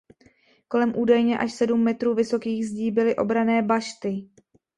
[0.67, 4.29] Kolem údajně až sedm metrů vysokých zdí byly obranné bašty.